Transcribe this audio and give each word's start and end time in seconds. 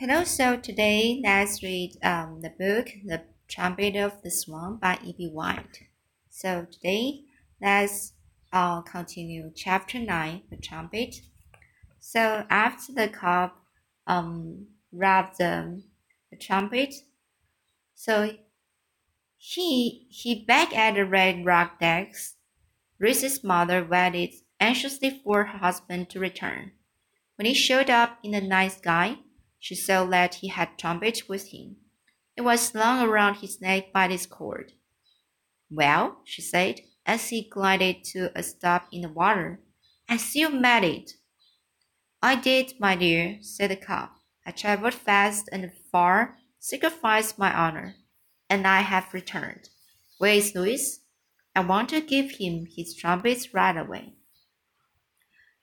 Hello, 0.00 0.24
so 0.24 0.56
today 0.56 1.20
let's 1.22 1.62
read 1.62 1.98
um, 2.02 2.40
the 2.40 2.48
book 2.48 2.88
The 3.04 3.20
Trumpet 3.48 3.96
of 3.96 4.22
the 4.22 4.30
Swan 4.30 4.78
by 4.78 4.98
E.B. 5.04 5.28
White. 5.28 5.82
So 6.30 6.66
today 6.72 7.24
let's 7.60 8.14
uh, 8.50 8.80
continue 8.80 9.52
chapter 9.54 9.98
9, 9.98 10.44
The 10.48 10.56
Trumpet. 10.56 11.16
So 11.98 12.46
after 12.48 12.94
the 12.94 13.08
cob 13.08 13.50
um, 14.06 14.68
rapped 14.90 15.36
the, 15.36 15.82
the 16.30 16.38
trumpet, 16.38 16.94
so 17.94 18.32
he 19.36 20.06
he 20.08 20.46
back 20.46 20.74
at 20.74 20.94
the 20.94 21.04
red 21.04 21.44
rock 21.44 21.78
decks. 21.78 22.36
Reese's 22.98 23.44
mother 23.44 23.84
waited 23.84 24.30
anxiously 24.58 25.20
for 25.22 25.44
her 25.44 25.58
husband 25.58 26.08
to 26.08 26.20
return. 26.20 26.72
When 27.36 27.44
he 27.44 27.52
showed 27.52 27.90
up 27.90 28.18
in 28.22 28.30
the 28.30 28.40
night 28.40 28.72
sky, 28.72 29.18
she 29.60 29.76
saw 29.76 30.04
that 30.06 30.36
he 30.36 30.48
had 30.48 30.78
trumpet 30.78 31.28
with 31.28 31.48
him. 31.48 31.76
It 32.36 32.40
was 32.40 32.60
slung 32.60 33.06
around 33.06 33.36
his 33.36 33.60
neck 33.60 33.92
by 33.92 34.08
this 34.08 34.26
cord. 34.26 34.72
Well, 35.70 36.22
she 36.24 36.42
said, 36.42 36.80
as 37.06 37.28
he 37.28 37.48
glided 37.48 38.02
to 38.04 38.30
a 38.34 38.42
stop 38.42 38.88
in 38.90 39.02
the 39.02 39.08
water, 39.08 39.60
I 40.08 40.18
you 40.32 40.48
made 40.48 40.84
it. 40.84 41.12
I 42.22 42.34
did, 42.34 42.74
my 42.80 42.96
dear, 42.96 43.38
said 43.42 43.70
the 43.70 43.76
cob. 43.76 44.10
I 44.44 44.50
travelled 44.50 44.94
fast 44.94 45.48
and 45.52 45.70
far, 45.92 46.36
sacrificed 46.58 47.38
my 47.38 47.54
honor, 47.54 47.94
and 48.48 48.66
I 48.66 48.80
have 48.80 49.14
returned. 49.14 49.68
Where 50.18 50.34
is 50.34 50.54
Louis? 50.54 51.00
I 51.54 51.60
want 51.60 51.90
to 51.90 52.00
give 52.00 52.32
him 52.32 52.66
his 52.66 52.94
trumpets 52.94 53.54
right 53.54 53.76
away. 53.76 54.14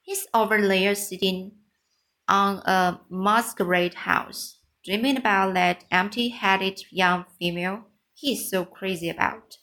He's 0.01 0.27
over 0.33 0.65
there 0.65 0.95
sitting 0.95 1.56
on 2.27 2.57
a 2.65 2.99
muskrat 3.09 3.93
house, 3.93 4.59
dreaming 4.83 5.17
about 5.17 5.53
that 5.55 5.85
empty 5.91 6.29
headed 6.29 6.81
young 6.91 7.25
female 7.39 7.85
he's 8.17 8.49
so 8.49 8.65
crazy 8.65 9.09
about. 9.09 9.57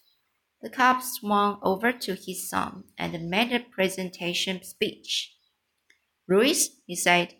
The 0.62 0.70
cob 0.70 1.02
swung 1.02 1.58
over 1.62 1.92
to 1.92 2.14
his 2.14 2.48
son 2.48 2.84
and 2.96 3.28
made 3.28 3.52
a 3.52 3.60
presentation 3.60 4.62
speech. 4.62 5.34
Louis, 6.28 6.70
he 6.86 6.96
said, 6.96 7.34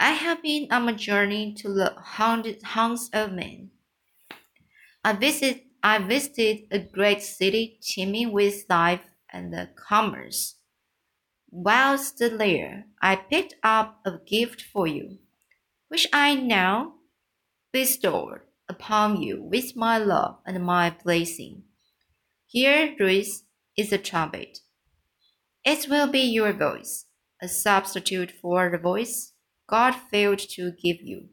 I 0.00 0.12
have 0.12 0.42
been 0.42 0.68
on 0.70 0.88
a 0.88 0.94
journey 0.94 1.54
to 1.54 1.68
the 1.68 1.94
haunts 1.98 3.10
of 3.12 3.32
men. 3.32 3.70
I 5.04 5.12
visit 5.12 5.64
I 5.82 5.98
visited 5.98 6.66
a 6.70 6.78
great 6.78 7.22
city 7.22 7.78
teeming 7.82 8.32
with 8.32 8.64
life 8.70 9.02
and 9.30 9.54
commerce. 9.76 10.56
Whilst 11.56 12.18
there, 12.18 12.86
I 13.00 13.14
picked 13.14 13.54
up 13.62 14.00
a 14.04 14.18
gift 14.26 14.60
for 14.60 14.88
you, 14.88 15.18
which 15.86 16.08
I 16.12 16.34
now 16.34 16.94
bestow 17.72 18.40
upon 18.68 19.22
you 19.22 19.40
with 19.40 19.76
my 19.76 19.96
love 19.98 20.38
and 20.44 20.64
my 20.64 20.90
blessing. 20.90 21.62
Here, 22.48 22.96
Louis, 22.98 23.44
is 23.78 23.92
a 23.92 23.98
trumpet. 23.98 24.58
It 25.64 25.88
will 25.88 26.08
be 26.08 26.22
your 26.22 26.52
voice, 26.52 27.06
a 27.40 27.46
substitute 27.46 28.32
for 28.32 28.68
the 28.68 28.78
voice 28.78 29.34
God 29.68 29.92
failed 29.92 30.40
to 30.40 30.72
give 30.72 31.02
you. 31.02 31.28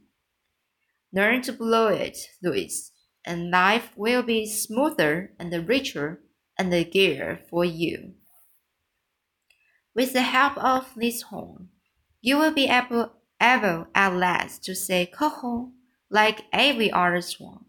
Learn 1.11 1.41
to 1.41 1.51
blow 1.51 1.87
it, 1.87 2.19
Louis, 2.43 2.91
and 3.25 3.49
life 3.49 3.89
will 3.95 4.21
be 4.21 4.45
smoother 4.45 5.33
and 5.39 5.67
richer 5.67 6.21
and 6.59 6.71
gayer 6.91 7.39
for 7.49 7.65
you. 7.65 8.13
With 9.93 10.13
the 10.13 10.21
help 10.21 10.57
of 10.57 10.93
this 10.95 11.23
horn, 11.23 11.69
you 12.21 12.37
will 12.37 12.53
be 12.53 12.67
able, 12.67 13.11
able 13.41 13.87
at 13.93 14.15
last 14.15 14.63
to 14.65 14.75
say 14.75 15.05
"coho" 15.05 15.71
like 16.09 16.45
every 16.53 16.91
other 16.91 17.21
swan. 17.21 17.65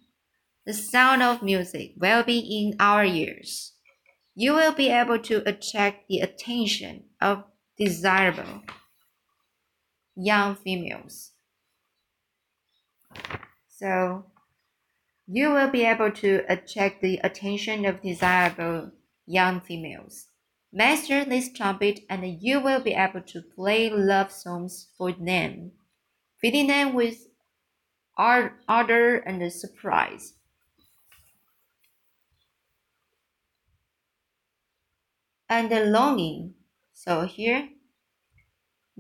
The 0.65 0.73
sound 0.73 1.23
of 1.23 1.43
music 1.43 1.95
will 1.97 2.23
be 2.23 2.39
in 2.39 2.77
our 2.79 3.05
ears. 3.05 3.73
You 4.35 4.55
will 4.55 4.73
be 4.73 4.89
able 4.89 5.19
to 5.19 5.43
attract 5.49 6.09
the 6.09 6.21
attention 6.21 7.05
of 7.21 7.45
desirable 7.77 8.63
young 10.15 10.55
females. 10.55 11.33
So, 13.69 14.27
you 15.27 15.51
will 15.51 15.71
be 15.71 15.85
able 15.85 16.13
to 16.13 16.45
attract 16.49 17.03
the 17.03 17.19
attention 17.25 17.85
of 17.85 18.01
desirable 18.01 18.93
young 19.27 19.61
females. 19.61 20.29
Master 20.75 21.23
this 21.27 21.53
trumpet, 21.53 22.01
and 22.09 22.25
you 22.41 22.59
will 22.59 22.81
be 22.81 22.95
able 22.95 23.21
to 23.21 23.43
play 23.43 23.91
love 23.91 24.33
songs 24.33 24.89
for 24.97 25.13
them, 25.13 25.73
filling 26.41 26.67
them 26.69 26.95
with 26.95 27.29
ardor 28.17 29.17
and 29.17 29.43
the 29.43 29.51
surprise. 29.51 30.33
And 35.47 35.71
the 35.71 35.85
longing. 35.85 36.55
So 36.95 37.27
here, 37.27 37.69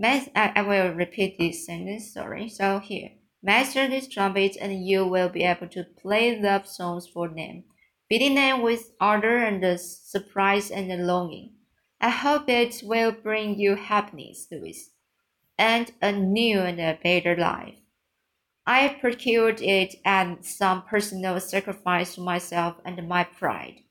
I, 0.05 0.31
I 0.37 0.61
will 0.61 0.93
repeat 0.93 1.39
this 1.39 1.65
sentence, 1.65 2.13
sorry. 2.13 2.51
So 2.51 2.81
here, 2.81 3.13
master 3.43 3.89
this 3.89 4.09
trumpet, 4.09 4.59
and 4.61 4.87
you 4.87 5.07
will 5.07 5.31
be 5.31 5.43
able 5.43 5.69
to 5.69 5.85
play 5.85 6.39
love 6.39 6.67
songs 6.67 7.07
for 7.07 7.29
them, 7.29 7.65
filling 8.11 8.35
them 8.35 8.61
with 8.61 8.93
ardor 9.01 9.39
and 9.39 9.63
the 9.63 9.79
surprise 9.79 10.71
and 10.71 10.91
the 10.91 10.99
longing. 10.99 11.55
I 12.05 12.11
hope 12.11 12.49
it 12.49 12.83
will 12.83 13.13
bring 13.13 13.61
you 13.61 13.77
happiness, 13.77 14.49
Louis, 14.51 14.91
and 15.57 15.93
a 16.03 16.11
new 16.11 16.59
and 16.59 16.81
a 16.81 16.99
better 17.01 17.37
life. 17.37 17.77
I 18.67 18.89
procured 19.01 19.63
it 19.63 19.95
at 20.05 20.45
some 20.45 20.83
personal 20.83 21.39
sacrifice 21.39 22.17
to 22.17 22.21
myself 22.21 22.77
and 22.85 23.09
my 23.09 23.23
pride. 23.23 23.83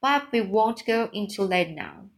But 0.00 0.30
we 0.30 0.42
won't 0.42 0.86
go 0.86 1.10
into 1.12 1.46
that 1.48 1.70
now. 1.70 2.10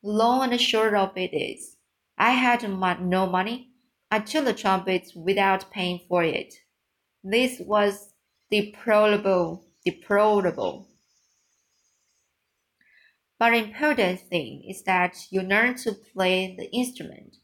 Long 0.00 0.52
and 0.52 0.60
short 0.60 0.94
of 0.94 1.10
it 1.16 1.34
is, 1.34 1.76
I 2.16 2.30
had 2.30 2.62
no 2.62 3.26
money. 3.26 3.72
I 4.12 4.20
took 4.20 4.44
the 4.44 4.54
trumpet 4.54 5.08
without 5.16 5.72
paying 5.72 6.02
for 6.08 6.22
it. 6.22 6.54
This 7.24 7.58
was 7.58 8.14
deplorable, 8.48 9.64
deplorable. 9.84 10.88
But 13.38 13.50
the 13.50 13.58
important 13.58 14.20
thing 14.20 14.64
is 14.68 14.82
that 14.82 15.16
you 15.30 15.42
learn 15.42 15.76
to 15.76 15.92
play 15.92 16.56
the 16.56 16.70
instrument. 16.72 17.36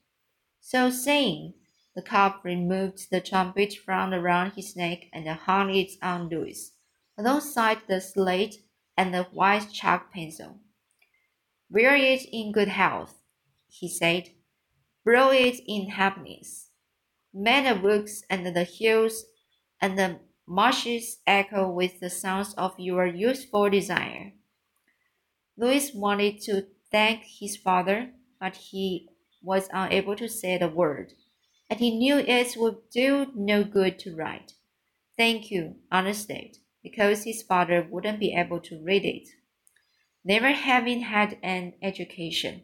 So 0.60 0.90
saying, 0.90 1.54
the 1.94 2.02
cob 2.02 2.36
removed 2.42 3.10
the 3.10 3.20
trumpet 3.20 3.74
from 3.74 4.12
around 4.12 4.52
his 4.52 4.74
neck 4.74 5.04
and 5.12 5.28
hung 5.28 5.72
it 5.72 5.92
on 6.02 6.28
Louis, 6.28 6.72
alongside 7.16 7.78
the 7.86 8.00
slate 8.00 8.56
and 8.96 9.14
the 9.14 9.24
white 9.24 9.70
chalk 9.72 10.12
pencil. 10.12 10.58
Wear 11.70 11.94
it 11.94 12.24
in 12.32 12.50
good 12.50 12.68
health, 12.68 13.22
he 13.68 13.88
said. 13.88 14.30
Blow 15.04 15.30
it 15.30 15.60
in 15.66 15.90
happiness. 15.90 16.70
May 17.32 17.62
the 17.62 17.80
woods 17.80 18.24
and 18.28 18.46
the 18.46 18.64
hills 18.64 19.24
and 19.80 19.98
the 19.98 20.18
marshes 20.46 21.18
echo 21.26 21.70
with 21.70 22.00
the 22.00 22.10
sounds 22.10 22.54
of 22.54 22.74
your 22.78 23.06
youthful 23.06 23.70
desire. 23.70 24.32
Louis 25.56 25.94
wanted 25.94 26.40
to 26.42 26.66
thank 26.90 27.22
his 27.22 27.56
father, 27.56 28.10
but 28.40 28.56
he 28.56 29.08
was 29.40 29.68
unable 29.72 30.16
to 30.16 30.28
say 30.28 30.58
the 30.58 30.68
word, 30.68 31.12
and 31.70 31.78
he 31.78 31.96
knew 31.96 32.16
it 32.18 32.56
would 32.56 32.90
do 32.90 33.30
no 33.36 33.62
good 33.62 33.98
to 34.00 34.16
write. 34.16 34.54
Thank 35.16 35.52
you, 35.52 35.76
understated, 35.92 36.58
because 36.82 37.22
his 37.22 37.42
father 37.42 37.86
wouldn't 37.88 38.18
be 38.18 38.34
able 38.34 38.58
to 38.62 38.82
read 38.82 39.04
it. 39.04 39.28
Never 40.24 40.50
having 40.50 41.02
had 41.02 41.38
an 41.40 41.74
education, 41.80 42.62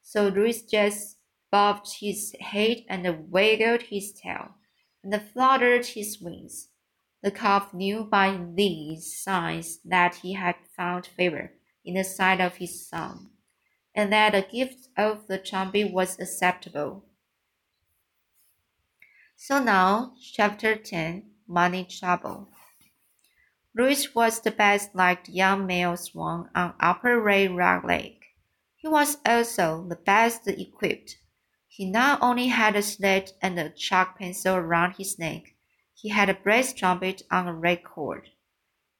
so 0.00 0.28
Louis 0.28 0.62
just 0.62 1.18
bobbed 1.50 1.92
his 2.00 2.34
head 2.40 2.84
and 2.88 3.30
waggled 3.30 3.82
his 3.82 4.12
tail, 4.12 4.54
and 5.04 5.20
fluttered 5.20 5.84
his 5.84 6.22
wings. 6.22 6.68
The 7.22 7.30
calf 7.30 7.74
knew 7.74 8.04
by 8.04 8.40
these 8.54 9.22
signs 9.22 9.80
that 9.84 10.14
he 10.16 10.32
had 10.32 10.56
found 10.74 11.06
favor 11.06 11.52
in 11.84 11.94
the 11.94 12.04
sight 12.04 12.40
of 12.40 12.56
his 12.56 12.86
son, 12.88 13.30
and 13.94 14.12
that 14.12 14.32
the 14.32 14.42
gift 14.42 14.88
of 14.96 15.26
the 15.26 15.38
trumpet 15.38 15.92
was 15.92 16.18
acceptable. 16.18 17.04
So 19.36 19.62
now, 19.62 20.14
chapter 20.20 20.76
10 20.76 21.30
Money 21.48 21.84
Trouble. 21.84 22.48
Louis 23.74 24.14
was 24.14 24.40
the 24.40 24.50
best 24.50 24.94
liked 24.94 25.28
young 25.28 25.66
male 25.66 25.96
swan 25.96 26.50
on 26.54 26.74
Upper 26.80 27.20
Red 27.20 27.56
Rock 27.56 27.84
Lake. 27.84 28.24
He 28.76 28.88
was 28.88 29.18
also 29.24 29.86
the 29.88 29.96
best 29.96 30.46
equipped. 30.48 31.16
He 31.68 31.88
not 31.88 32.20
only 32.20 32.48
had 32.48 32.76
a 32.76 32.82
sled 32.82 33.32
and 33.40 33.58
a 33.58 33.70
chalk 33.70 34.18
pencil 34.18 34.56
around 34.56 34.96
his 34.98 35.18
neck, 35.18 35.54
he 35.94 36.08
had 36.08 36.28
a 36.28 36.34
brass 36.34 36.72
trumpet 36.72 37.22
on 37.30 37.46
a 37.46 37.54
red 37.54 37.84
cord. 37.84 38.30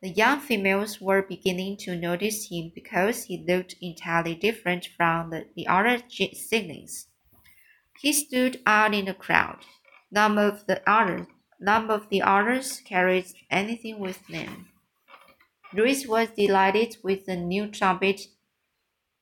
The 0.02 0.10
young 0.10 0.40
females 0.40 1.00
were 1.00 1.22
beginning 1.22 1.76
to 1.78 1.94
notice 1.94 2.48
him 2.50 2.72
because 2.74 3.24
he 3.24 3.44
looked 3.46 3.74
entirely 3.82 4.34
different 4.34 4.88
from 4.96 5.30
the, 5.30 5.46
the 5.54 5.66
other 5.66 6.02
siblings. 6.08 7.08
He 8.00 8.12
stood 8.12 8.62
out 8.64 8.94
in 8.94 9.04
the 9.04 9.14
crowd. 9.14 9.58
None 10.10 10.38
of 10.38 10.66
the 10.66 10.82
others 10.88 11.26
none 11.60 11.90
of 11.90 12.08
the 12.08 12.22
others 12.22 12.80
carried 12.80 13.26
anything 13.50 13.98
with 13.98 14.26
them. 14.28 14.68
Louis 15.74 16.06
was 16.06 16.30
delighted 16.30 16.96
with 17.04 17.26
the 17.26 17.36
new 17.36 17.70
trumpet. 17.70 18.22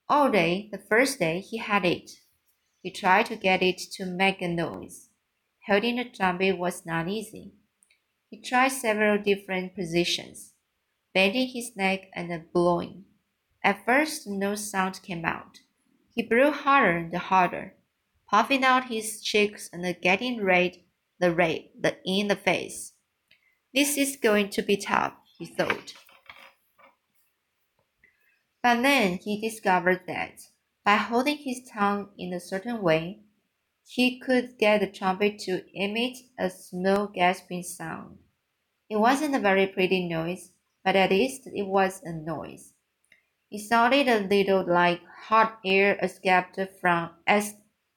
All 0.08 0.30
day, 0.30 0.68
the 0.70 0.78
first 0.78 1.18
day, 1.18 1.40
he 1.40 1.58
had 1.58 1.84
it. 1.84 2.10
He 2.80 2.90
tried 2.90 3.26
to 3.26 3.36
get 3.36 3.62
it 3.62 3.78
to 3.94 4.06
make 4.06 4.40
a 4.40 4.48
noise. 4.48 5.10
Holding 5.66 5.96
the 5.96 6.04
trumpet 6.04 6.56
was 6.56 6.86
not 6.86 7.08
easy. 7.08 7.52
He 8.30 8.40
tried 8.40 8.68
several 8.68 9.18
different 9.18 9.74
positions, 9.74 10.54
bending 11.14 11.48
his 11.48 11.76
neck 11.76 12.08
and 12.14 12.52
blowing. 12.52 13.04
At 13.62 13.84
first, 13.84 14.26
no 14.26 14.54
sound 14.54 15.02
came 15.02 15.24
out. 15.24 15.60
He 16.14 16.22
blew 16.22 16.50
harder 16.50 16.96
and 16.96 17.14
harder, 17.14 17.74
puffing 18.30 18.64
out 18.64 18.88
his 18.88 19.22
cheeks 19.22 19.68
and 19.72 19.96
getting 20.00 20.44
red 20.44 20.78
the 21.18 21.34
red 21.34 21.68
the, 21.78 21.96
in 22.04 22.28
the 22.28 22.36
face. 22.36 22.92
This 23.74 23.96
is 23.96 24.16
going 24.16 24.50
to 24.50 24.62
be 24.62 24.76
tough, 24.76 25.14
he 25.38 25.46
thought. 25.46 25.94
But 28.62 28.82
then 28.82 29.18
he 29.18 29.40
discovered 29.40 30.02
that 30.06 30.40
by 30.84 30.96
holding 30.96 31.36
his 31.36 31.68
tongue 31.70 32.10
in 32.16 32.32
a 32.32 32.40
certain 32.40 32.82
way, 32.82 33.20
he 33.86 34.18
could 34.18 34.58
get 34.58 34.80
the 34.80 34.86
trumpet 34.86 35.38
to 35.40 35.64
emit 35.74 36.18
a 36.38 36.50
small 36.50 37.06
gasping 37.06 37.62
sound. 37.62 38.18
It 38.90 38.96
wasn't 38.96 39.34
a 39.34 39.38
very 39.38 39.66
pretty 39.66 40.08
noise, 40.08 40.50
but 40.88 40.96
at 40.96 41.10
least 41.10 41.46
it 41.52 41.66
was 41.66 42.00
a 42.02 42.12
noise. 42.14 42.72
It 43.50 43.58
sounded 43.58 44.08
a 44.08 44.26
little 44.26 44.64
like 44.66 45.02
hot 45.26 45.58
air 45.62 45.98
escaped 46.02 46.58
from 46.80 47.10
es 47.26 47.56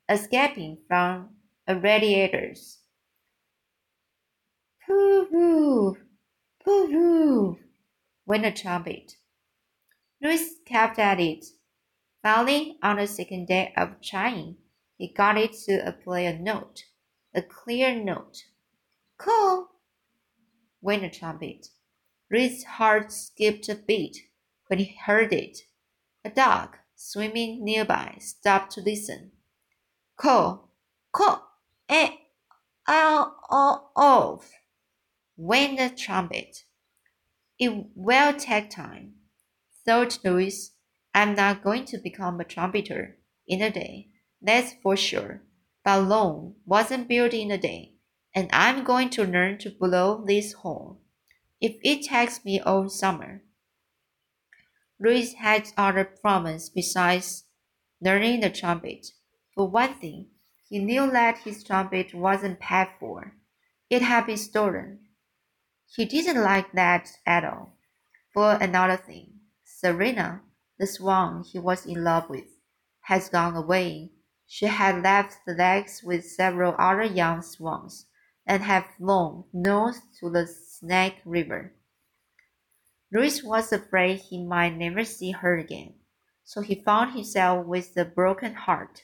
escaping 0.10 0.80
from 0.90 1.30
a 1.66 1.80
radiators. 1.80 2.80
Pooh 4.86 5.26
pooh, 5.32 5.98
pooh 6.66 6.88
pooh, 6.92 7.60
went 8.26 8.44
the 8.44 8.52
trumpet. 8.52 9.16
Louis 10.22 10.56
kept 10.66 11.00
at 11.00 11.22
it. 11.22 11.46
Finally, 12.22 12.78
on 12.84 12.98
the 12.98 13.08
second 13.08 13.48
day 13.48 13.72
of 13.78 14.02
trying, 14.02 14.58
he 14.98 15.14
got 15.14 15.38
it 15.38 15.54
to 15.66 15.96
play 16.04 16.26
a 16.26 16.38
note, 16.38 16.84
a 17.34 17.42
clear 17.42 17.96
note. 17.96 18.44
Call! 19.18 19.70
went 20.82 21.04
the 21.04 21.10
trumpet. 21.10 21.70
Reed's 22.32 22.64
heart 22.64 23.12
skipped 23.12 23.68
a 23.68 23.76
beat 23.76 24.30
when 24.68 24.80
he 24.80 24.98
heard 25.06 25.34
it. 25.34 25.60
A 26.24 26.30
dog, 26.30 26.78
swimming 26.96 27.64
nearby, 27.66 28.16
stopped 28.22 28.72
to 28.72 28.82
listen. 28.82 29.32
Call! 30.16 30.70
Call! 31.12 31.46
Eh! 31.90 32.12
Ow! 32.88 33.34
Ow! 33.52 33.90
Off! 33.98 34.50
went 35.36 35.78
the 35.78 35.90
trumpet. 35.90 36.64
It 37.60 37.88
will 37.96 38.34
take 38.34 38.70
time, 38.70 39.16
thought 39.86 40.20
Louis. 40.24 40.72
I'm 41.14 41.36
not 41.36 41.64
going 41.64 41.84
to 41.86 41.98
become 41.98 42.40
a 42.40 42.46
trumpeter 42.46 43.18
in 43.46 43.62
a 43.62 43.70
day 43.70 44.08
that's 44.42 44.74
for 44.82 44.96
sure. 44.96 45.42
But 45.84 46.08
Rome 46.08 46.56
wasn't 46.66 47.10
built 47.10 47.34
in 47.34 47.52
a 47.52 47.58
day, 47.58 47.96
and 48.34 48.50
I'm 48.54 48.84
going 48.84 49.10
to 49.12 49.26
learn 49.26 49.58
to 49.60 49.70
blow 49.70 50.24
this 50.26 50.54
horn, 50.54 50.98
if 51.62 51.78
it 51.84 52.04
takes 52.04 52.44
me 52.44 52.60
all 52.60 52.90
summer. 52.90 53.44
Louis 55.00 55.34
had 55.34 55.72
other 55.78 56.04
problems 56.04 56.70
besides 56.70 57.46
learning 58.02 58.42
the 58.42 58.50
trumpet. 58.50 59.08
For 59.56 59.68
one 59.68 59.94
thing, 59.96 60.28
he 60.68 60.80
knew 60.80 61.10
that 61.12 61.40
his 61.40 61.64
trumpet 61.64 62.14
wasn't 62.14 62.60
paid 62.60 62.88
for. 63.00 63.34
It 63.90 64.02
had 64.02 64.26
been 64.26 64.38
stolen. 64.38 65.00
He 65.96 66.06
didn't 66.06 66.42
like 66.42 66.72
that 66.74 67.10
at 67.26 67.46
all. 67.46 67.78
For 68.34 68.54
another 68.54 68.98
thing, 68.98 69.42
Serena, 69.64 70.42
the 70.80 70.88
swan 70.88 71.44
he 71.44 71.60
was 71.60 71.86
in 71.86 72.04
love 72.04 72.30
with, 72.30 72.48
has 73.02 73.30
gone 73.30 73.56
away 73.56 74.12
she 74.48 74.66
had 74.66 75.02
left 75.02 75.38
the 75.46 75.54
lakes 75.54 76.04
with 76.04 76.26
several 76.26 76.76
other 76.78 77.04
young 77.04 77.42
swans 77.42 78.08
and 78.46 78.64
had 78.64 78.84
flown 78.98 79.46
north 79.54 80.02
to 80.20 80.30
the 80.30 80.46
Snake 80.84 81.22
River. 81.26 81.74
Louis 83.14 83.44
was 83.44 83.72
afraid 83.72 84.20
he 84.20 84.44
might 84.44 84.76
never 84.76 85.06
see 85.06 85.32
her 85.32 85.58
again, 85.58 85.94
so 86.44 86.62
he 86.62 86.76
found 86.76 87.14
himself 87.14 87.66
with 87.66 87.96
a 87.96 88.04
broken 88.04 88.56
heart, 88.56 89.04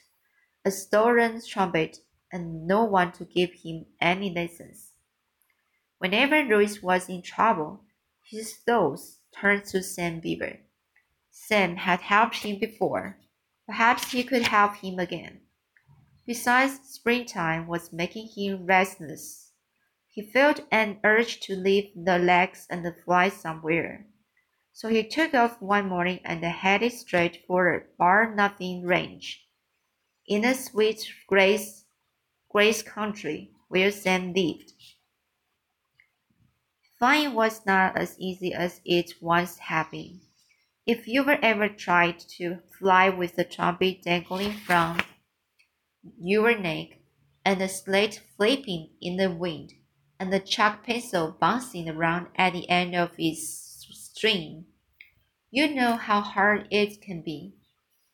a 0.64 0.70
stolen 0.70 1.40
trumpet, 1.46 1.98
and 2.32 2.66
no 2.66 2.84
one 2.84 3.12
to 3.12 3.24
give 3.24 3.52
him 3.62 3.86
any 4.00 4.30
lessons. 4.30 4.92
Whenever 5.98 6.42
Louis 6.42 6.82
was 6.82 7.08
in 7.08 7.22
trouble, 7.22 7.84
his 8.24 8.56
thoughts 8.56 9.20
turned 9.34 9.64
to 9.66 9.82
Sam 9.82 10.20
Beaver. 10.20 10.58
Sam 11.30 11.76
had 11.76 12.00
helped 12.00 12.42
him 12.42 12.58
before, 12.58 13.18
Perhaps 13.68 14.12
he 14.12 14.24
could 14.24 14.46
help 14.46 14.76
him 14.76 14.98
again. 14.98 15.42
Besides, 16.26 16.80
springtime 16.88 17.66
was 17.66 17.92
making 17.92 18.28
him 18.28 18.64
restless. 18.64 19.47
He 20.18 20.24
felt 20.24 20.66
an 20.72 20.98
urge 21.04 21.38
to 21.42 21.54
leave 21.54 21.92
the 21.94 22.18
lakes 22.18 22.66
and 22.68 22.84
fly 23.04 23.28
somewhere. 23.28 24.04
So 24.72 24.88
he 24.88 25.04
took 25.04 25.32
off 25.32 25.62
one 25.62 25.88
morning 25.88 26.18
and 26.24 26.42
headed 26.42 26.90
straight 26.90 27.44
for 27.46 27.72
a 27.72 27.84
Bar 27.96 28.34
Nothing 28.34 28.84
Ranch 28.84 29.46
in 30.26 30.42
the 30.42 30.54
Sweet 30.54 31.08
Grass, 31.28 31.84
Grass 32.50 32.82
country 32.82 33.52
where 33.68 33.92
Sam 33.92 34.32
lived. 34.32 34.72
Flying 36.98 37.34
was 37.34 37.64
not 37.64 37.96
as 37.96 38.18
easy 38.18 38.52
as 38.52 38.80
it 38.84 39.12
once 39.20 39.58
had 39.58 39.88
been. 39.92 40.22
If 40.84 41.06
you 41.06 41.22
were 41.22 41.38
ever 41.40 41.68
tried 41.68 42.18
to 42.38 42.58
fly 42.76 43.08
with 43.08 43.36
the 43.36 43.44
trumpet 43.44 44.02
dangling 44.02 44.54
from 44.54 44.98
your 46.20 46.58
neck, 46.58 46.98
and 47.44 47.60
the 47.60 47.68
slate 47.68 48.20
flapping 48.36 48.90
in 49.00 49.16
the 49.16 49.30
wind, 49.30 49.74
and 50.18 50.32
the 50.32 50.40
chalk 50.40 50.84
pencil 50.84 51.36
bouncing 51.40 51.88
around 51.88 52.28
at 52.36 52.52
the 52.52 52.68
end 52.68 52.94
of 52.94 53.12
its 53.18 53.86
string, 53.92 54.66
you 55.50 55.74
know 55.74 55.96
how 55.96 56.20
hard 56.20 56.66
it 56.70 57.00
can 57.00 57.22
be. 57.22 57.54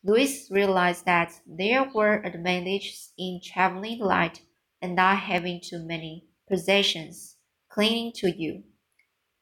Louis 0.03 0.49
realized 0.51 1.07
that 1.07 1.41
there 1.47 1.91
were 1.95 2.23
advantages 2.25 3.13
in 3.17 3.41
traveling 3.43 3.99
light 3.99 4.43
and 4.83 4.95
not 4.95 5.19
having 5.19 5.61
too 5.61 5.79
many 5.79 6.27
possessions 6.49 7.37
clinging 7.69 8.13
to 8.13 8.31
you. 8.31 8.65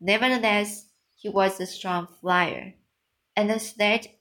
Nevertheless, 0.01 0.87
he 1.17 1.29
was 1.29 1.59
a 1.61 1.67
strong 1.67 2.07
flyer 2.21 2.75
and 3.37 3.51
the 3.51 3.59
slate 3.59 4.19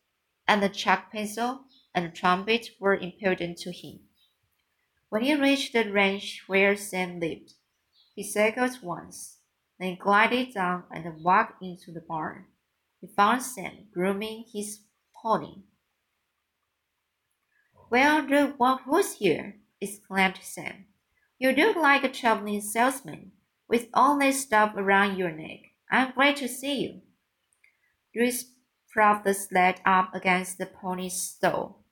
and 0.48 0.64
the 0.64 0.70
chalk 0.70 1.12
pencil 1.12 1.66
and 1.94 2.06
the 2.06 2.10
trumpet 2.10 2.70
were 2.80 2.96
important 2.96 3.58
to 3.60 3.72
him. 3.72 4.00
When 5.10 5.24
he 5.24 5.36
reached 5.36 5.74
the 5.74 5.92
ranch 5.92 6.44
where 6.48 6.76
Sam 6.76 7.20
lived, 7.20 7.54
he 8.14 8.24
circled 8.24 8.82
once, 8.82 9.38
then 9.80 9.98
glided 10.00 10.54
down 10.54 10.84
and 10.92 11.24
walked 11.24 11.62
into 11.62 11.92
the 11.92 12.02
barn. 12.02 12.46
He 13.00 13.08
found 13.08 13.42
Sam 13.42 13.88
grooming 13.94 14.46
his 14.52 14.80
pony. 15.22 15.64
Well, 17.90 18.24
look 18.24 18.60
what 18.60 18.82
who's 18.86 19.14
here! 19.16 19.56
exclaimed 19.82 20.40
Sam. 20.42 20.86
You 21.40 21.52
look 21.52 21.76
like 21.76 22.04
a 22.04 22.10
traveling 22.10 22.62
salesman 22.62 23.32
with 23.68 23.88
all 23.94 24.20
this 24.20 24.42
stuff 24.42 24.74
around 24.76 25.18
your 25.18 25.32
neck. 25.32 25.60
I'm 25.90 26.14
glad 26.14 26.38
to 26.38 26.48
see 26.48 26.82
you. 26.82 27.02
Louis 28.16 28.46
propped 28.90 29.26
the 29.26 29.34
sled 29.34 29.82
up 29.86 30.14
against 30.14 30.58
the 30.58 30.66
pony's 30.66 31.20
stall. 31.20 31.84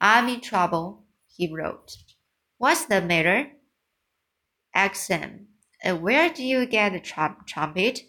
I'm 0.00 0.28
in 0.28 0.40
trouble, 0.40 1.04
he 1.28 1.52
wrote. 1.52 1.96
What's 2.58 2.86
the 2.86 3.00
matter? 3.00 3.52
Sam. 4.74 5.48
And 5.82 6.02
where 6.02 6.28
do 6.28 6.44
you 6.44 6.66
get 6.66 6.92
the 6.92 7.00
tr- 7.00 7.42
trumpet? 7.46 8.02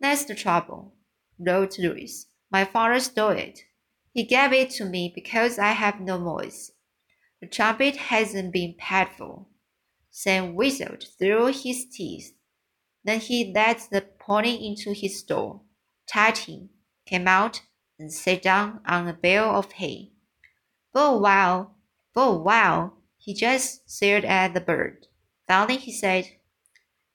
That's 0.00 0.24
the 0.24 0.34
trouble, 0.34 0.94
wrote 1.38 1.78
Louis. 1.78 2.26
My 2.50 2.64
father 2.64 3.00
stole 3.00 3.30
it. 3.30 3.60
He 4.12 4.24
gave 4.24 4.52
it 4.52 4.70
to 4.70 4.84
me 4.84 5.12
because 5.14 5.58
I 5.58 5.72
have 5.72 6.00
no 6.00 6.18
voice. 6.18 6.72
The 7.40 7.46
trumpet 7.46 7.96
hasn't 7.96 8.52
been 8.52 8.74
paid 8.78 9.08
for. 9.16 9.46
Sam 10.10 10.54
whistled 10.54 11.04
through 11.18 11.48
his 11.48 11.86
teeth. 11.92 12.34
Then 13.04 13.20
he 13.20 13.52
led 13.52 13.78
the 13.90 14.00
pony 14.00 14.66
into 14.66 14.92
his 14.92 15.18
stall 15.20 15.66
tied 16.06 16.38
him, 16.38 16.70
came 17.04 17.28
out, 17.28 17.62
and 17.98 18.12
sat 18.12 18.42
down 18.42 18.80
on 18.86 19.08
a 19.08 19.12
bale 19.12 19.50
of 19.50 19.72
hay. 19.72 20.12
For 20.92 21.02
a 21.02 21.18
while, 21.18 21.74
for 22.14 22.34
a 22.34 22.38
while, 22.38 22.98
he 23.18 23.34
just 23.34 23.90
stared 23.90 24.24
at 24.24 24.54
the 24.54 24.60
bird. 24.60 25.06
Finally, 25.48 25.78
he 25.78 25.92
said, 25.92 26.28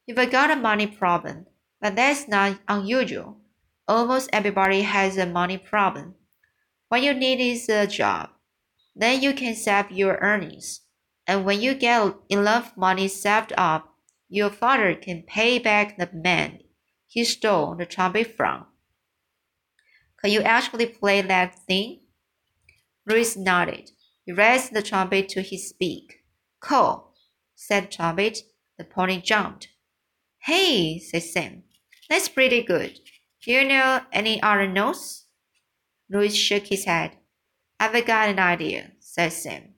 You've 0.06 0.32
got 0.32 0.52
a 0.52 0.56
money 0.56 0.88
problem, 0.88 1.48
but 1.80 1.96
that's 1.96 2.28
not 2.28 2.60
unusual. 2.68 3.38
Almost 3.88 4.30
everybody 4.32 4.82
has 4.82 5.18
a 5.18 5.26
money 5.26 5.58
problem. 5.58 6.16
What 6.90 7.04
you 7.04 7.14
need 7.14 7.40
is 7.40 7.70
a 7.70 7.88
job. 7.88 8.30
Then 8.96 9.22
you 9.22 9.34
can 9.34 9.56
save 9.56 9.92
your 9.92 10.18
earnings. 10.18 10.82
And 11.28 11.46
when 11.46 11.62
you 11.62 11.74
get 11.74 12.16
enough 12.30 12.76
money 12.76 13.08
saved 13.08 13.54
up, 13.58 13.96
your 14.28 14.50
father 14.50 14.96
can 14.96 15.24
pay 15.24 15.60
back 15.60 15.98
the 15.98 16.10
man 16.14 16.60
he 17.12 17.26
stole 17.26 17.76
the 17.76 17.86
trumpet 17.86 18.38
from. 18.38 18.66
Can 20.22 20.32
you 20.32 20.42
actually 20.44 20.86
play 20.86 21.22
that 21.22 21.60
thing? 21.68 22.04
Louis 23.06 23.36
nodded. 23.36 23.92
He 24.24 24.32
raised 24.32 24.74
the 24.74 24.82
trumpet 24.82 25.28
to 25.30 25.42
his 25.42 25.74
beak. 25.78 26.24
Cool, 26.62 27.11
said 27.62 27.92
the. 27.92 28.42
The 28.80 28.84
pony 28.84 29.22
jumped. 29.22 29.68
Hey, 30.40 30.98
said 30.98 31.22
Sam. 31.22 31.64
That's 32.10 32.28
pretty 32.28 32.64
good. 32.64 33.00
Do 33.44 33.52
you 33.52 33.64
know 33.64 34.02
any 34.12 34.42
other 34.42 34.66
notes? 34.66 35.26
Louis 36.10 36.36
shook 36.36 36.66
his 36.66 36.86
head. 36.86 37.18
I've 37.80 37.94
got 38.08 38.30
an 38.30 38.40
idea, 38.40 38.94
said 39.00 39.32
Sam. 39.32 39.76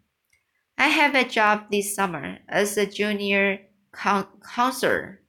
I 0.77 0.87
have 0.87 1.13
a 1.13 1.27
job 1.27 1.65
this 1.69 1.93
summer 1.93 2.39
as 2.47 2.77
a 2.77 2.85
junior 2.85 3.59
counselor, 3.91 5.19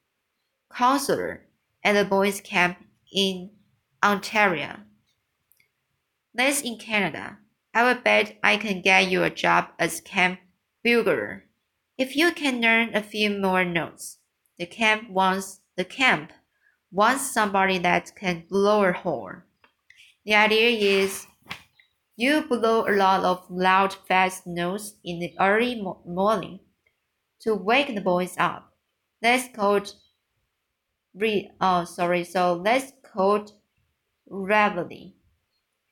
counselor 0.73 1.46
at 1.82 1.96
a 1.96 2.04
boys' 2.04 2.40
camp 2.40 2.78
in 3.12 3.50
Ontario. 4.02 4.76
That's 6.32 6.62
in 6.62 6.78
Canada. 6.78 7.38
I 7.75 7.82
will 7.82 8.00
bet 8.00 8.38
I 8.44 8.56
can 8.58 8.80
get 8.80 9.11
you 9.11 9.25
a 9.25 9.30
job 9.30 9.70
as 9.80 10.00
camp 10.00 10.38
bugler. 10.84 11.44
If 11.97 12.17
you 12.17 12.33
can 12.33 12.61
learn 12.61 12.95
a 12.95 13.03
few 13.03 13.31
more 13.31 13.65
notes, 13.65 14.19
the 14.59 14.67
camp 14.67 15.09
wants 15.11 15.61
the 15.77 15.85
camp 15.85 16.33
wants 16.91 17.33
somebody 17.33 17.79
that 17.79 18.17
can 18.17 18.45
blow 18.49 18.85
a 18.85 18.93
horn. 18.93 19.43
The 20.25 20.35
idea 20.35 21.03
is 21.03 21.27
you 22.17 22.43
blow 22.43 22.85
a 22.89 22.95
lot 22.95 23.25
of 23.25 23.49
loud, 23.49 23.93
fast 23.93 24.45
notes 24.45 24.95
in 25.05 25.21
the 25.21 25.35
early 25.39 25.81
morning 26.05 26.61
to 27.41 27.55
wake 27.55 27.95
the 27.95 28.01
boys 28.01 28.35
up. 28.39 28.73
That's 29.23 29.49
called 29.55 29.95
re 31.15 31.51
oh 31.61 31.85
sorry, 31.85 32.25
so 32.25 32.61
that's 32.65 32.93
called 33.03 33.53
reveille. 34.29 35.13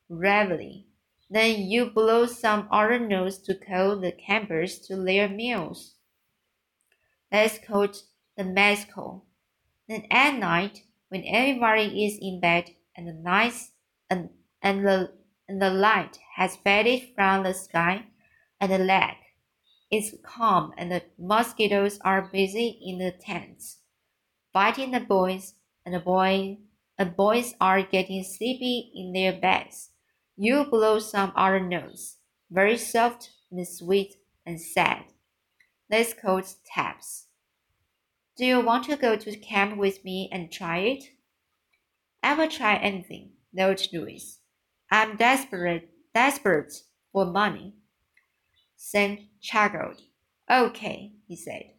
Reveille. 0.09 0.85
Then 1.33 1.63
you 1.63 1.87
blow 1.87 2.27
some 2.27 2.69
other 2.71 2.99
notes 2.99 3.39
to 3.47 3.55
call 3.55 3.97
the 3.97 4.13
campers 4.13 4.79
to 4.81 4.97
their 4.97 5.31
meals. 5.31 5.95
That's 7.31 7.59
called 7.59 8.03
the 8.37 8.45
mess 8.45 8.85
call. 8.85 9.25
Then 9.89 10.05
at 10.11 10.39
night, 10.39 10.83
when 11.09 11.25
everybody 11.27 12.05
is 12.05 12.19
in 12.21 12.39
bed 12.39 12.73
and 12.95 13.09
the 13.09 13.15
nights 13.15 13.71
and, 14.11 14.29
and 14.61 14.87
the 14.87 15.13
and 15.49 15.61
the 15.61 15.71
light 15.71 16.19
has 16.37 16.57
faded 16.57 17.15
from 17.15 17.45
the 17.45 17.55
sky 17.55 18.05
and 18.61 18.71
the 18.71 18.79
lake 18.79 19.33
is 19.91 20.15
calm 20.23 20.75
and 20.77 20.93
the 20.93 21.03
mosquitoes 21.19 21.99
are 22.03 22.29
busy 22.31 22.79
in 22.85 22.99
the 22.99 23.11
tents, 23.11 23.79
biting 24.53 24.91
the 24.91 25.01
boys 25.01 25.55
and 25.87 25.95
the 25.95 25.99
boy 25.99 26.59
and 26.99 27.17
boys 27.17 27.55
are 27.59 27.83
getting 27.83 28.23
sleepy 28.23 28.93
in 28.95 29.15
their 29.15 29.33
beds. 29.33 29.92
You 30.37 30.65
blow 30.65 30.99
some 30.99 31.33
other 31.37 31.61
notes, 31.61 32.19
very 32.51 32.79
soft 32.79 33.31
and 33.51 33.67
sweet 33.67 34.17
and 34.47 34.61
sad. 34.61 35.05
That's 35.89 36.15
called 36.15 36.47
taps. 36.65 37.27
Do 38.37 38.47
you 38.47 38.61
want 38.61 38.85
to 38.85 38.97
go 38.97 39.15
to 39.17 39.37
camp 39.37 39.77
with 39.77 40.05
me 40.05 40.31
and 40.33 40.51
try 40.51 40.79
it? 40.79 41.05
I 42.23 42.35
will 42.35 42.49
try 42.49 42.77
anything, 42.77 43.33
thought 43.55 43.89
Louis. 43.93 44.39
I'm 44.91 45.17
desperate, 45.17 45.91
desperate 46.15 46.73
for 47.13 47.27
money. 47.27 47.75
Sam 48.77 49.19
chuckled. 49.41 50.01
Okay, 50.51 51.13
he 51.29 51.37
said. 51.37 51.73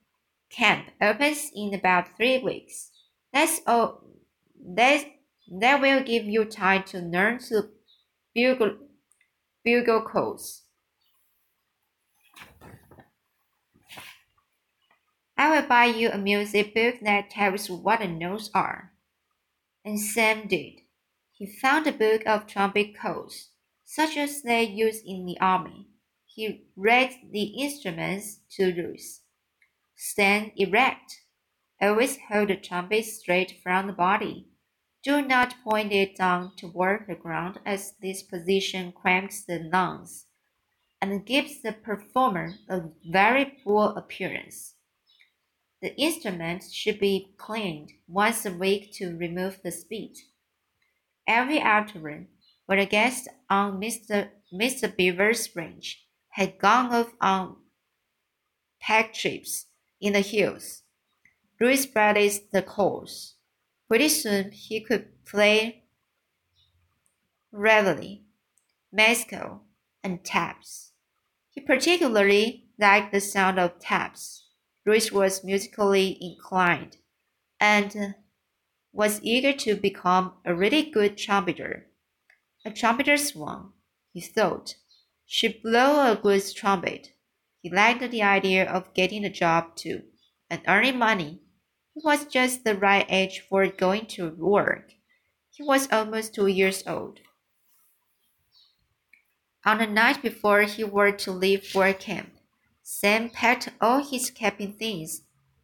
Camp 0.49 0.89
opens 1.01 1.51
in 1.55 1.73
about 1.73 2.15
three 2.15 2.37
weeks. 2.37 2.91
That's 3.33 3.61
all. 3.65 4.03
That, 4.75 5.05
that 5.59 5.81
will 5.81 6.03
give 6.03 6.25
you 6.25 6.45
time 6.45 6.83
to 6.83 6.99
learn 6.99 7.39
to 7.49 7.69
bugle, 8.33 8.77
bugle 9.63 10.01
calls. 10.01 10.63
I 15.37 15.49
will 15.49 15.67
buy 15.67 15.85
you 15.85 16.09
a 16.09 16.17
music 16.17 16.73
book 16.73 16.95
that 17.01 17.29
tells 17.29 17.69
what 17.69 17.99
the 17.99 18.07
notes 18.07 18.49
are. 18.53 18.93
And 19.83 19.99
Sam 19.99 20.47
did. 20.47 20.81
He 21.33 21.45
found 21.45 21.87
a 21.87 21.91
book 21.91 22.21
of 22.25 22.47
trumpet 22.47 22.97
calls, 22.97 23.49
such 23.83 24.15
as 24.15 24.43
they 24.43 24.63
use 24.63 25.01
in 25.05 25.25
the 25.25 25.37
army. 25.41 25.87
He 26.25 26.65
read 26.75 27.11
the 27.31 27.43
instruments 27.61 28.39
to 28.51 28.73
Ruth. 28.73 29.21
Stand 29.95 30.51
erect. 30.55 31.21
Always 31.81 32.17
hold 32.29 32.49
the 32.49 32.55
trumpet 32.55 33.05
straight 33.05 33.59
from 33.61 33.87
the 33.87 33.93
body. 33.93 34.52
Do 35.03 35.21
not 35.21 35.61
point 35.65 35.91
it 35.91 36.15
down 36.15 36.55
toward 36.55 37.07
the 37.07 37.15
ground 37.15 37.59
as 37.65 37.93
this 38.01 38.23
position 38.23 38.93
cramps 38.93 39.43
the 39.43 39.59
lungs 39.59 40.27
and 41.01 41.25
gives 41.25 41.61
the 41.61 41.73
performer 41.73 42.53
a 42.69 42.83
very 43.05 43.57
poor 43.63 43.93
appearance. 43.97 44.75
The 45.81 45.93
instrument 45.97 46.63
should 46.71 46.99
be 47.01 47.33
cleaned 47.37 47.91
once 48.07 48.45
a 48.45 48.53
week 48.53 48.93
to 48.93 49.17
remove 49.17 49.59
the 49.61 49.71
spit. 49.71 50.17
Every 51.27 51.59
afternoon, 51.59 52.29
when 52.65 52.77
the 52.77 52.85
guests 52.85 53.27
on 53.49 53.81
Mr. 53.81 54.29
Mr. 54.53 54.95
Beaver's 54.95 55.53
ranch 55.53 56.05
had 56.29 56.57
gone 56.57 56.93
off 56.93 57.11
on 57.19 57.57
pack 58.79 59.13
trips 59.13 59.65
in 59.99 60.13
the 60.13 60.21
hills, 60.21 60.83
Louis 61.59 61.85
practiced 61.85 62.51
the 62.53 62.61
calls. 62.61 63.32
Pretty 63.93 64.09
soon 64.09 64.51
he 64.53 64.79
could 64.79 65.23
play 65.23 65.83
reveille, 67.51 68.21
mess 68.91 69.23
call, 69.23 69.67
and 70.03 70.23
taps. 70.25 70.93
He 71.51 71.61
particularly 71.61 72.69
liked 72.79 73.11
the 73.11 73.21
sound 73.21 73.59
of 73.59 73.77
taps. 73.77 74.47
Louis 74.83 75.11
was 75.11 75.43
musically 75.43 76.17
inclined 76.19 76.97
and 77.59 78.15
was 78.91 79.19
eager 79.21 79.53
to 79.59 79.75
become 79.75 80.37
a 80.43 80.55
really 80.55 80.89
good 80.89 81.15
trumpeter. 81.15 81.85
A 82.65 82.71
trumpeter's 82.71 83.35
one, 83.35 83.73
he 84.11 84.21
thought, 84.21 84.73
should 85.27 85.61
blow 85.61 86.11
a 86.11 86.15
good 86.15 86.41
trumpet. 86.55 87.09
He 87.61 87.69
liked 87.69 88.09
the 88.09 88.23
idea 88.23 88.67
of 88.67 88.95
getting 88.95 89.23
a 89.23 89.29
job 89.29 89.75
too 89.75 90.01
and 90.49 90.63
earning 90.67 90.97
money. 90.97 91.42
He 91.93 92.01
was 92.03 92.25
just 92.25 92.63
the 92.63 92.75
right 92.75 93.05
age 93.09 93.41
for 93.41 93.67
going 93.67 94.07
to 94.07 94.29
work. 94.31 94.93
He 95.51 95.63
was 95.63 95.91
almost 95.91 96.33
two 96.33 96.47
years 96.47 96.83
old. 96.87 97.19
On 99.65 99.77
the 99.77 99.87
night 99.87 100.21
before 100.21 100.63
he 100.63 100.83
were 100.83 101.11
to 101.11 101.31
leave 101.31 101.65
for 101.65 101.93
camp, 101.93 102.33
Sam 102.81 103.29
packed 103.29 103.69
all 103.79 104.03
his 104.03 104.29
camping 104.29 104.73
things 104.73 105.21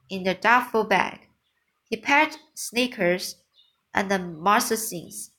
in 0.10 0.24
the 0.24 0.36
duffel 0.36 0.84
bag. 0.84 1.28
He 1.90 1.98
packed 1.98 2.40
sneakers 2.54 3.36
and 3.94 4.10
the 4.10 4.20
moccasins. 4.20 5.32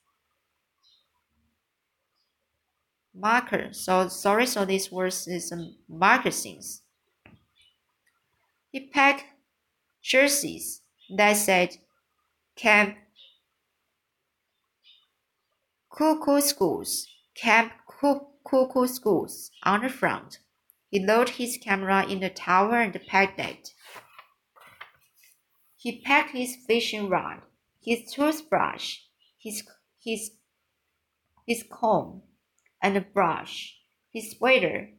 Marker. 3.14 3.72
So 3.72 4.08
sorry. 4.08 4.46
So 4.46 4.64
this 4.64 4.90
word 4.90 5.14
is 5.26 5.52
moccasins. 5.88 6.82
He 8.70 8.88
packed 8.88 9.24
jerseys 10.02 10.79
that 11.16 11.34
said 11.34 11.76
Camp 12.56 12.96
Kookooskoos, 15.92 17.06
Camp 17.34 17.72
Kookooskoos 18.46 19.50
on 19.64 19.82
the 19.82 19.88
front. 19.88 20.38
He 20.90 21.04
loaded 21.04 21.34
his 21.34 21.58
camera 21.58 22.06
in 22.06 22.20
the 22.20 22.30
tower 22.30 22.80
and 22.80 22.98
packed 23.06 23.38
it. 23.38 23.74
He 25.76 26.00
packed 26.00 26.32
his 26.32 26.56
fishing 26.66 27.08
rod, 27.08 27.42
his 27.82 28.12
toothbrush, 28.12 28.98
his 29.38 29.62
his 29.98 30.32
his 31.46 31.64
comb 31.70 32.22
and 32.82 32.96
a 32.96 33.00
brush, 33.00 33.76
his 34.12 34.32
sweater, 34.32 34.90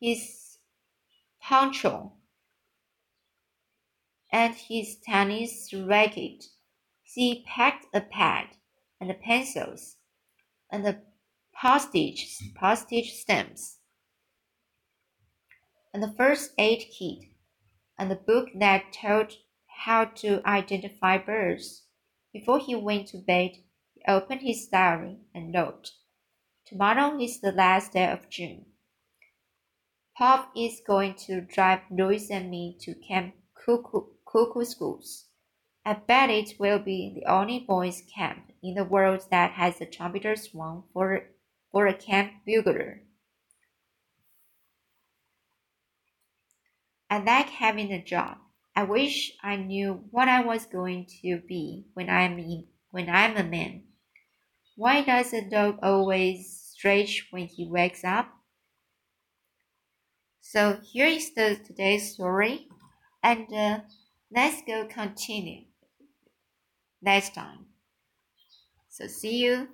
his 0.00 0.58
poncho, 1.40 2.12
and 4.32 4.54
his 4.54 4.96
tennis 4.96 5.72
racket. 5.72 6.44
He 7.02 7.44
packed 7.46 7.86
a 7.94 8.00
pad 8.00 8.46
and 9.00 9.10
the 9.10 9.14
pencils 9.14 9.96
and 10.70 10.84
the 10.84 11.02
postage 11.54 12.38
postage 12.56 13.12
stamps 13.12 13.78
and 15.92 16.02
the 16.02 16.14
first 16.16 16.52
aid 16.56 16.86
kit, 16.90 17.28
and 17.98 18.10
the 18.10 18.16
book 18.16 18.48
that 18.54 18.92
told 18.92 19.36
how 19.84 20.06
to 20.06 20.40
identify 20.46 21.18
birds. 21.18 21.82
Before 22.32 22.58
he 22.58 22.74
went 22.74 23.08
to 23.08 23.18
bed, 23.18 23.58
he 23.94 24.02
opened 24.08 24.40
his 24.40 24.66
diary 24.68 25.18
and 25.34 25.54
wrote, 25.54 25.92
Tomorrow 26.66 27.20
is 27.20 27.40
the 27.40 27.52
last 27.52 27.92
day 27.92 28.10
of 28.10 28.30
June. 28.30 28.64
Pop 30.16 30.50
is 30.56 30.80
going 30.86 31.14
to 31.26 31.42
drive 31.42 31.80
Louis 31.90 32.30
and 32.30 32.50
me 32.50 32.76
to 32.80 32.94
Camp 32.94 33.34
Cuckoo, 33.54 34.06
Kookooskoos. 34.32 35.24
I 35.84 35.94
bet 35.94 36.30
it 36.30 36.58
will 36.58 36.78
be 36.78 37.12
the 37.14 37.30
only 37.30 37.60
boys' 37.60 38.02
camp 38.14 38.52
in 38.62 38.74
the 38.74 38.84
world 38.84 39.26
that 39.30 39.52
has 39.52 39.80
a 39.80 39.86
trumpeter 39.86 40.36
swan 40.36 40.84
for, 40.92 41.24
for 41.70 41.86
a 41.86 41.94
camp 41.94 42.32
bugler. 42.46 43.02
I 47.10 47.18
like 47.18 47.50
having 47.50 47.92
a 47.92 48.02
job. 48.02 48.38
I 48.74 48.84
wish 48.84 49.32
I 49.42 49.56
knew 49.56 50.04
what 50.10 50.28
I 50.28 50.42
was 50.42 50.64
going 50.64 51.06
to 51.20 51.42
be 51.46 51.84
when 51.92 52.08
I'm 52.08 52.38
in, 52.38 52.68
when 52.90 53.10
I'm 53.10 53.36
a 53.36 53.44
man. 53.44 53.82
Why 54.76 55.02
does 55.02 55.34
a 55.34 55.46
dog 55.46 55.78
always 55.82 56.72
stretch 56.72 57.26
when 57.30 57.48
he 57.48 57.68
wakes 57.68 58.02
up? 58.02 58.28
So 60.40 60.78
here 60.82 61.06
is 61.06 61.34
the 61.34 61.60
today's 61.62 62.14
story, 62.14 62.68
and 63.22 63.52
uh, 63.52 63.80
let's 64.34 64.62
go 64.66 64.86
continue 64.86 65.64
next 67.02 67.34
time. 67.34 67.66
So 68.88 69.06
see 69.06 69.38
you. 69.44 69.68